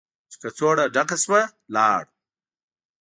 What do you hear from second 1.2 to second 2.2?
شوه، لاړ.